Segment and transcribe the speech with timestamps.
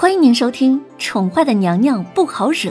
[0.00, 2.70] 欢迎您收听《宠坏的娘娘不好惹》，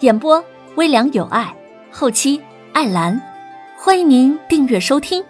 [0.00, 1.56] 演播微凉有爱，
[1.92, 2.42] 后期
[2.72, 3.22] 艾兰。
[3.78, 5.24] 欢迎您订阅收听。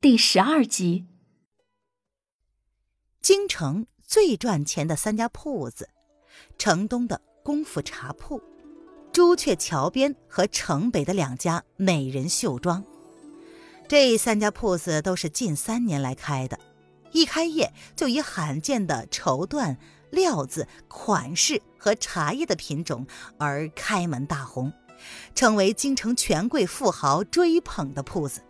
[0.00, 1.06] 第十二集，
[3.20, 5.88] 京城最赚钱的三家铺子：
[6.56, 8.40] 城东的功夫茶铺、
[9.10, 12.84] 朱雀桥边和城北的两家美人绣庄。
[13.88, 16.56] 这三家铺子都是近三年来开的。
[17.14, 19.76] 一开业就以罕见的绸缎、
[20.10, 23.06] 料子、款式和茶叶的品种
[23.38, 24.72] 而开门大红，
[25.32, 28.42] 成为京城权贵富豪追捧的铺子。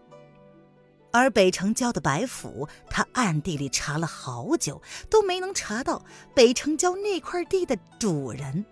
[1.12, 6.02] 而北城郊的白府，他暗地里查了好久，都没能查到
[6.34, 8.64] 北城郊那块地的主人。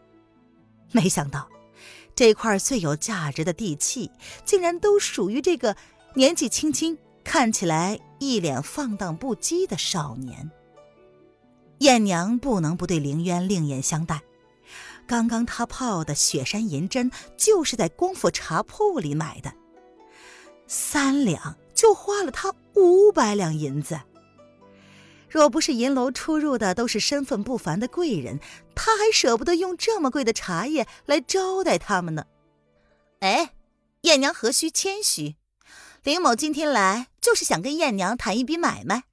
[0.91, 1.51] 没想到，
[2.15, 4.11] 这块最有价值的地契，
[4.47, 5.77] 竟然都属于这个
[6.15, 6.97] 年纪轻轻。
[7.25, 10.49] 看起来一脸放荡不羁的少年，
[11.79, 14.23] 燕娘不能不对凌渊另眼相待。
[15.09, 19.53] 刚刚他泡的雪山银针就是在功夫茶铺里买的，
[20.69, 24.01] 三两就花了他五百两银子。
[25.29, 28.39] 若不是银楼出入的都是身份不凡的贵人，
[28.77, 32.27] 他还舍不得用这么贵的茶叶来招待他们呢。
[33.19, 33.55] 哎，
[34.03, 35.35] 燕娘何须谦虚？
[36.05, 39.05] 林某今天来，就是想跟燕娘谈一笔买卖。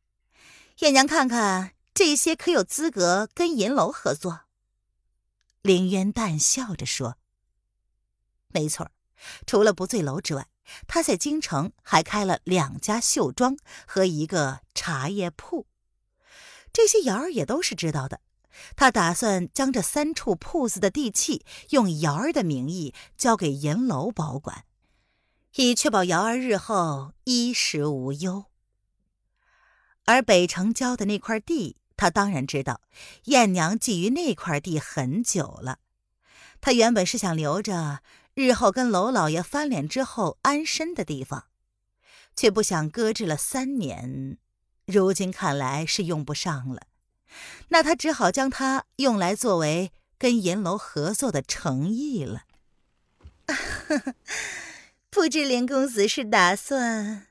[0.80, 4.42] 燕娘看看这些，可有资格跟银楼合作？
[5.62, 7.18] 凌渊淡笑着说
[8.48, 8.92] ：“没错
[9.46, 10.48] 除了不醉楼之外，
[10.88, 15.68] 他在京城还开了两家绣庄和一个茶叶铺。
[16.72, 18.22] 这些瑶儿也都是知道的。
[18.76, 24.66] 他打算将这三处铺子的地契用瑶儿的名义交给银楼保管。”
[25.55, 28.45] 以确保瑶儿日后衣食无忧。
[30.06, 32.81] 而北城郊的那块地，他当然知道，
[33.25, 35.80] 燕娘觊觎那块地很久了。
[36.61, 38.01] 他原本是想留着
[38.34, 41.46] 日后跟娄老爷翻脸之后安身的地方，
[42.35, 44.38] 却不想搁置了三年，
[44.85, 46.84] 如今看来是用不上了。
[47.68, 52.44] 那他只好将它用来作为跟银楼合作的诚意了。
[55.12, 57.28] 不知林公子是打算？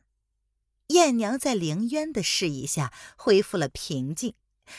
[0.88, 4.34] 燕娘在凌渊的示意下恢复了平静，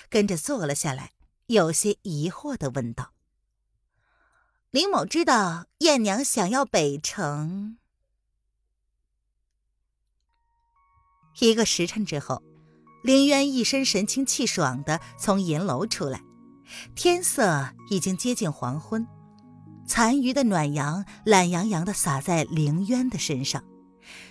[0.10, 1.12] 跟着坐了下来，
[1.48, 3.14] 有些疑惑的问道
[4.72, 7.78] ：“林某知道燕娘想要北城。”
[11.40, 12.44] 一个时辰之后，
[13.04, 16.22] 凌渊一身神清气爽的从银楼出来，
[16.96, 19.08] 天色已经接近黄昏。
[19.90, 23.64] 残余的暖阳懒洋洋地洒在凌渊的身上，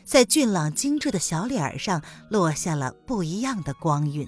[0.05, 4.25] 在俊朗精致的小脸上落下了不一样的光晕。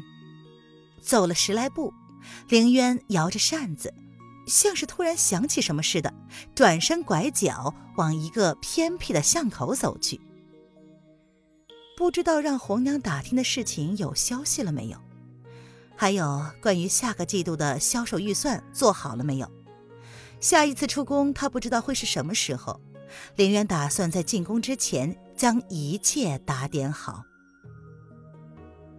[1.00, 1.94] 走了十来步，
[2.48, 3.94] 凌渊摇着扇子，
[4.48, 6.12] 像是突然想起什么似的，
[6.52, 10.20] 转身拐角往一个偏僻的巷口走去。
[11.96, 14.98] 不知道让红娘打听的事情有消息了没有？
[15.96, 19.48] 还有关于下个季度的销售预算做好了没有？
[20.40, 22.80] 下一次出宫，他不知道会是什么时候。
[23.36, 27.22] 凌渊打算在进宫之前将一切打点好。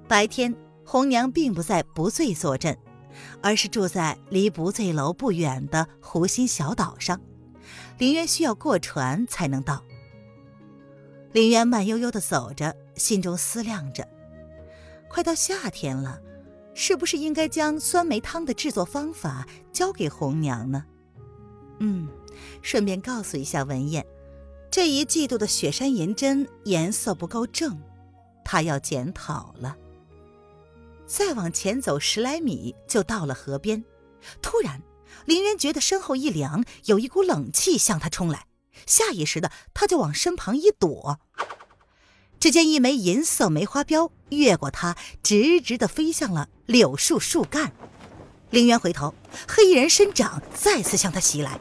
[0.07, 0.53] 白天，
[0.85, 2.77] 红娘并不在不醉坐镇，
[3.41, 7.19] 而是住在离不醉楼不远的湖心小岛上。
[7.97, 9.81] 凌渊需要过船才能到。
[11.31, 14.05] 凌渊慢悠悠地走着，心中思量着：
[15.07, 16.19] 快到夏天了，
[16.75, 20.83] 是不是应该将酸梅汤的制作方法交给红娘呢？
[21.83, 22.07] 嗯，
[22.61, 24.05] 顺便告诉一下文燕，
[24.69, 27.81] 这一季度的雪山银针颜色不够正，
[28.45, 29.75] 她要检讨了。
[31.07, 33.83] 再往前走十来米，就到了河边。
[34.43, 34.83] 突然，
[35.25, 38.45] 林渊觉得身后一凉，有一股冷气向他冲来，
[38.85, 41.19] 下意识的他就往身旁一躲。
[42.39, 47.73] 只见一枚银色梅花镖越过他，直直的飞向了柳树树干。
[48.51, 49.13] 凌渊回头，
[49.47, 51.57] 黑衣人伸掌再次向他袭来。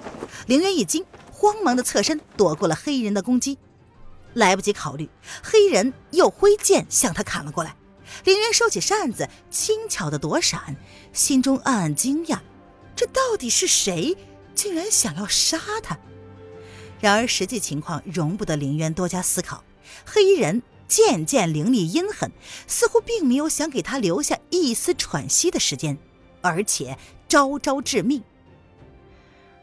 [0.46, 3.58] 凌渊一惊，慌忙的侧身躲过了黑衣人的攻击。
[4.34, 5.08] 来不及考虑，
[5.42, 7.76] 黑衣人又挥剑向他砍了过来。
[8.24, 10.76] 凌渊收起扇子，轻巧的躲闪，
[11.12, 12.40] 心中暗暗惊讶：
[12.96, 14.16] 这到底是谁？
[14.52, 15.96] 竟然想要杀他？
[17.00, 19.62] 然而实际情况容不得凌渊多加思考。
[20.04, 22.32] 黑衣人渐渐凌厉阴狠，
[22.66, 25.96] 似乎并没有想给他留下一丝喘息的时间。
[26.40, 26.96] 而且
[27.28, 28.22] 招招致命。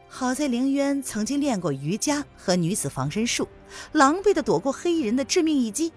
[0.08, 3.46] 好在凌渊曾经练过瑜伽和女子防身术，
[3.92, 5.92] 狼狈的躲过黑衣人的致命一击。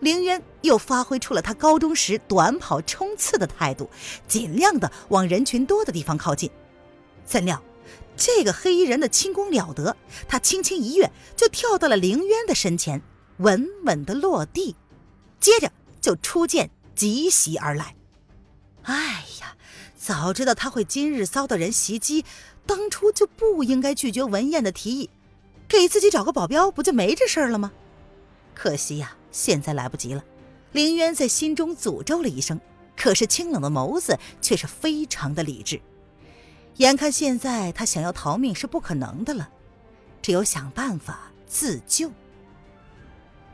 [0.00, 3.88] 凌渊又发挥出了他高中时短跑冲刺的态度，
[4.28, 6.50] 尽量的往人群多的地方靠近。
[7.24, 7.62] 怎料，
[8.14, 9.96] 这个黑衣人的轻功了得，
[10.28, 13.00] 他轻轻一跃就跳到了凌渊的身前，
[13.38, 14.76] 稳稳的落地，
[15.40, 17.96] 接着就出剑急袭而来。
[18.82, 19.56] 哎呀，
[20.06, 22.24] 早知道他会今日遭到人袭击，
[22.64, 25.10] 当初就不应该拒绝文燕的提议，
[25.66, 27.72] 给自己找个保镖不就没这事儿了吗？
[28.54, 29.16] 可惜呀。
[29.32, 30.24] 现在来不及了，
[30.70, 32.60] 林渊在心中诅咒了一声，
[32.96, 35.80] 可是清冷的眸子却是非常的理智。
[36.76, 39.48] 眼看现在他想要逃命是不可能的了，
[40.22, 42.12] 只有想办法自救。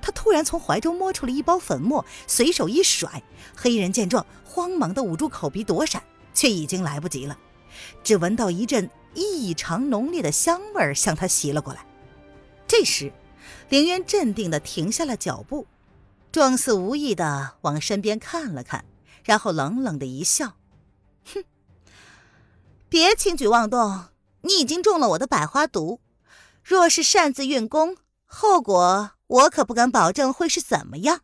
[0.02, 3.22] 他突然从怀中摸出了一包粉末，随手一甩，
[3.56, 6.02] 黑衣人见状，慌忙的捂住口鼻躲闪，
[6.34, 7.38] 却已经来不及了，
[8.02, 11.84] 只闻到一阵异常浓烈的香味向他袭了过来。
[12.66, 13.12] 这时，
[13.68, 15.66] 凌渊镇定的停下了脚步。
[16.30, 18.86] 状似无意的往身边看了看，
[19.22, 20.56] 然后冷冷的一笑
[21.34, 21.44] ：“哼，
[22.88, 24.06] 别轻举妄动，
[24.40, 26.00] 你已经中了我的百花毒。
[26.64, 31.20] 若是擅自运功，后果我可不敢保证会是怎么样。”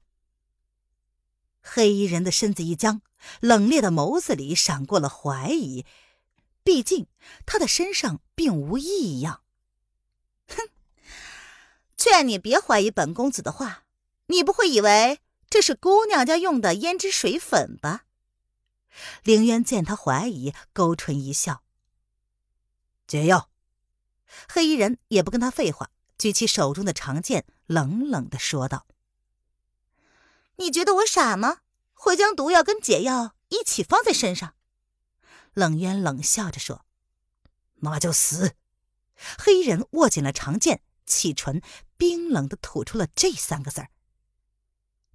[1.65, 3.01] 黑衣人的身子一僵，
[3.41, 5.85] 冷冽的眸子里闪过了怀疑。
[6.62, 7.06] 毕竟
[7.47, 9.43] 他的身上并无异样。
[10.49, 10.69] 哼，
[11.97, 13.85] 劝你别怀疑本公子的话。
[14.26, 18.05] 你不会以为这是姑娘家用的胭脂水粉吧？
[19.23, 21.62] 凌渊见他怀疑，勾唇一笑。
[23.06, 23.49] 解药。
[24.47, 28.87] 黑衣人也不跟他废话，举起手中的长剑，冷冷的说道
[30.56, 31.61] ：“你觉得我傻吗？
[31.99, 34.55] 会将毒药跟解药一起放在身上？”
[35.53, 36.85] 冷渊冷笑着说
[37.83, 38.55] ：“那就死。”
[39.37, 41.61] 黑人握紧了长剑，启唇，
[41.97, 43.89] 冰冷的吐出了这三个字儿。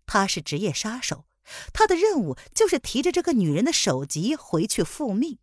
[0.06, 1.26] 他是职业杀手，
[1.72, 5.40] 他的任务就是提着这个女人的首级回去复命。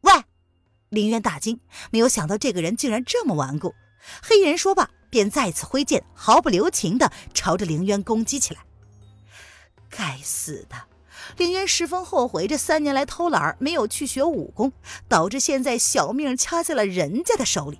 [0.00, 0.24] 喂！
[0.88, 1.60] 林渊大惊，
[1.92, 3.74] 没有想到这个人竟然这么顽固。
[4.22, 8.64] 黑人说罢，便再次挥剑，毫不留情的朝着凌渊攻击起来。
[9.90, 10.76] 该死的！
[11.36, 14.72] 凌渊十分后悔，这三年来偷懒没有去学武功，
[15.08, 17.78] 导致现在小命掐在了人家的手里。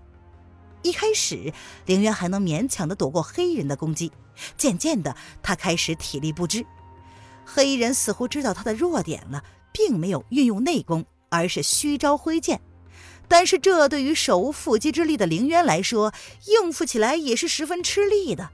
[0.83, 1.53] 一开始，
[1.87, 4.13] 凌渊还能勉强的躲过黑衣人的攻击。
[4.57, 6.65] 渐渐的，他开始体力不支。
[7.45, 9.43] 黑衣人似乎知道他的弱点了，
[9.73, 12.61] 并没有运用内功，而是虚招挥剑。
[13.29, 16.13] 但是这对于手无缚鸡之力的凌渊来说，
[16.47, 18.51] 应付起来也是十分吃力的。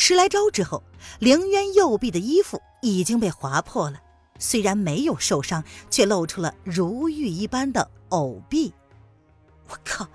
[0.00, 0.84] 十来招之后，
[1.18, 4.00] 凌渊右臂的衣服已经被划破了，
[4.38, 8.72] 虽然没有受伤，却露出了如玉一般的藕臂。
[9.66, 10.06] 我靠！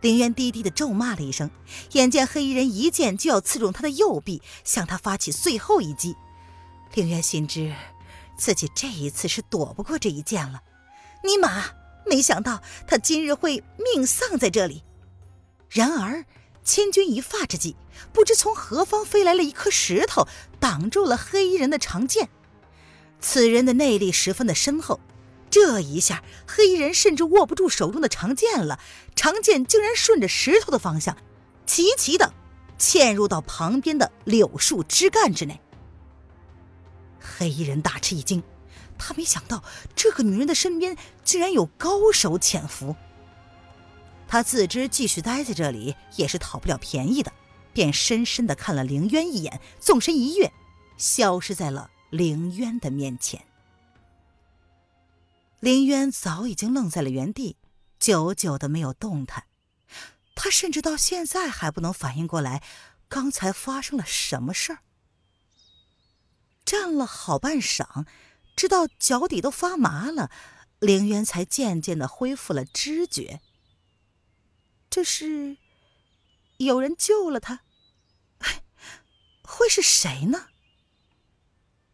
[0.00, 1.48] 凌渊低低的咒骂了一声，
[1.92, 6.16] 眼见黑衣人一剑就要刺中他的右臂，向他发起最后一击。
[6.94, 7.72] 凌渊心知
[8.36, 10.60] 自己这一次是躲不过这一剑了。
[11.22, 11.66] 尼玛，
[12.04, 14.82] 没想到他今日会命丧在这里。
[15.68, 16.24] 然而
[16.64, 17.76] 千钧一发之际，
[18.12, 20.26] 不知从何方飞来了一颗石头，
[20.60, 22.28] 挡住了黑衣人的长剑。
[23.20, 25.00] 此人的内力十分的深厚。
[25.50, 28.80] 这一下，黑衣人甚至握不住手中的长剑了，
[29.14, 31.16] 长剑竟然顺着石头的方向，
[31.66, 32.32] 齐齐的
[32.78, 35.60] 嵌入到旁边的柳树枝干之内。
[37.20, 38.42] 黑衣人大吃一惊，
[38.98, 39.62] 他没想到
[39.94, 42.96] 这个女人的身边竟然有高手潜伏。
[44.32, 47.30] 他自知继续待在这里也是讨不了便宜的，
[47.74, 50.50] 便深深的看了凌渊一眼，纵身一跃，
[50.96, 53.44] 消失在了凌渊的面前。
[55.60, 57.58] 凌渊早已经愣在了原地，
[57.98, 59.44] 久久的没有动弹。
[60.34, 62.62] 他甚至到现在还不能反应过来，
[63.10, 64.78] 刚才发生了什么事儿。
[66.64, 68.06] 站了好半晌，
[68.56, 70.30] 直到脚底都发麻了，
[70.78, 73.42] 凌渊才渐渐的恢复了知觉。
[74.92, 75.56] 这是
[76.58, 77.60] 有人救了他？
[79.42, 80.48] 会是谁呢？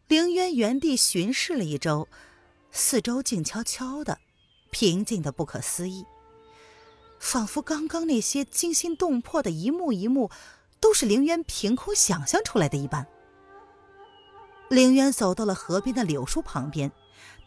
[0.09, 2.09] 凌渊原地巡视了一周。
[2.71, 4.19] 四周静悄悄的，
[4.69, 6.05] 平静的不可思议，
[7.21, 10.29] 仿佛刚刚那些惊心动魄的一幕一幕，
[10.81, 13.07] 都是凌渊凭空想象出来的一般。
[14.69, 16.91] 凌渊走到了河边的柳树旁边，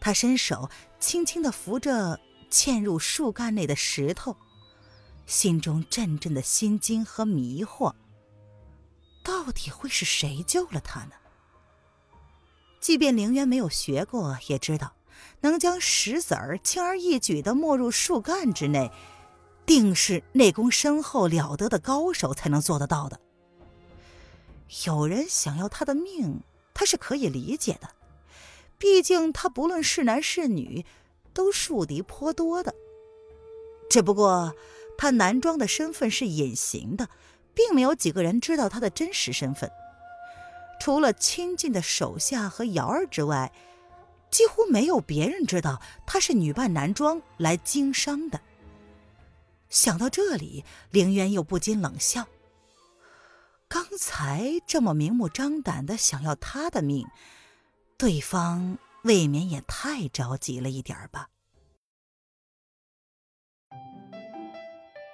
[0.01, 2.19] 他伸手轻轻的扶着
[2.49, 4.35] 嵌入树干内的石头，
[5.25, 7.93] 心中阵阵的心惊和迷惑。
[9.23, 11.13] 到底会是谁救了他呢？
[12.79, 14.93] 即便凌渊没有学过，也知道。
[15.41, 18.91] 能将石子儿轻而易举地没入树干之内，
[19.65, 23.19] 定是内功深厚了得的高手才能做得到的。
[24.85, 26.41] 有人想要他的命，
[26.73, 27.89] 他是可以理解的。
[28.77, 30.85] 毕竟他不论是男是女，
[31.33, 32.73] 都树敌颇多的。
[33.89, 34.53] 只不过
[34.97, 37.09] 他男装的身份是隐形的，
[37.53, 39.71] 并没有几个人知道他的真实身份。
[40.79, 43.51] 除了亲近的手下和瑶儿之外，
[44.29, 48.41] 几乎没有别人知道他是女扮男装来经商的。
[49.69, 52.27] 想到这里，凌渊又不禁冷笑。
[53.67, 57.07] 刚才这么明目张胆的想要他的命，
[57.97, 61.29] 对方未免也太着急了一点吧？